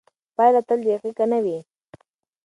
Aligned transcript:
پایله 0.35 0.61
تل 0.67 0.79
دقیقه 0.87 1.25
نه 1.31 1.39
وي. 1.43 1.57